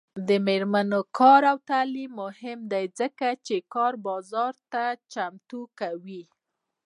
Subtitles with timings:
[0.27, 6.23] د میرمنو کار او تعلیم مهم دی ځکه چې کار بازار ته چمتو کوي.